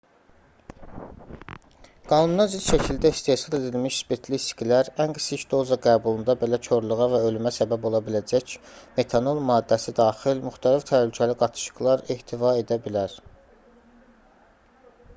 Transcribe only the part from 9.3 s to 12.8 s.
maddəsi daxil müxtəlif təhlükəli qatışıqlar ehtiva